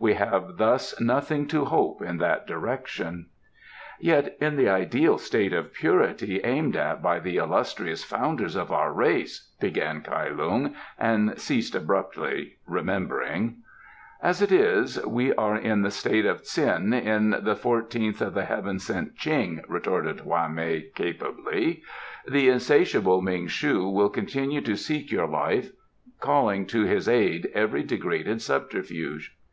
We 0.00 0.14
have 0.14 0.56
thus 0.56 1.00
nothing 1.00 1.46
to 1.46 1.66
hope 1.66 2.02
in 2.02 2.18
that 2.18 2.48
direction." 2.48 3.26
"Yet 4.00 4.36
in 4.40 4.56
the 4.56 4.68
ideal 4.68 5.18
state 5.18 5.52
of 5.52 5.72
purity 5.72 6.40
aimed 6.42 6.74
at 6.74 7.00
by 7.00 7.20
the 7.20 7.36
illustrious 7.36 8.02
founders 8.02 8.56
of 8.56 8.72
our 8.72 8.92
race" 8.92 9.50
began 9.60 10.00
Kai 10.00 10.30
Lung, 10.30 10.74
and 10.98 11.38
ceased 11.38 11.76
abruptly, 11.76 12.56
remembering. 12.66 13.58
"As 14.20 14.42
it 14.42 14.50
is, 14.50 15.00
we 15.06 15.32
are 15.36 15.54
in 15.56 15.82
the 15.82 15.92
state 15.92 16.26
of 16.26 16.40
Tsin 16.42 16.92
in 16.92 17.36
the 17.44 17.54
fourteenth 17.54 18.20
of 18.20 18.34
the 18.34 18.46
heaven 18.46 18.80
sent 18.80 19.14
Ching," 19.14 19.62
retorted 19.68 20.22
Hwa 20.24 20.48
mei 20.52 20.90
capably. 20.96 21.84
"The 22.26 22.48
insatiable 22.48 23.22
Ming 23.22 23.46
shu 23.46 23.88
will 23.88 24.10
continue 24.10 24.60
to 24.62 24.74
seek 24.74 25.12
your 25.12 25.28
life, 25.28 25.70
calling 26.18 26.66
to 26.66 26.82
his 26.82 27.08
aid 27.08 27.48
every 27.54 27.84
degraded 27.84 28.42
subterfuge. 28.42 29.36